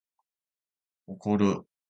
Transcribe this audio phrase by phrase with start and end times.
[1.05, 1.67] 怒る